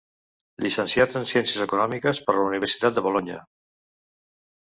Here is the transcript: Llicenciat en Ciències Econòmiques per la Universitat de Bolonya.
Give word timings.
Llicenciat 0.65 1.17
en 1.19 1.27
Ciències 1.31 1.65
Econòmiques 1.65 2.21
per 2.29 2.35
la 2.37 2.45
Universitat 2.47 2.97
de 2.97 3.03
Bolonya. 3.09 3.39